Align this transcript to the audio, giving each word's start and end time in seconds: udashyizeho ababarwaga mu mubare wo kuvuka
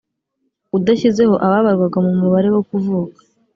udashyizeho 0.77 1.35
ababarwaga 1.45 1.97
mu 2.05 2.13
mubare 2.19 2.49
wo 2.55 2.61
kuvuka 2.69 3.17